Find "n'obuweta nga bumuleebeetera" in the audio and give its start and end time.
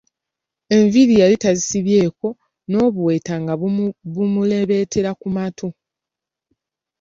2.69-5.11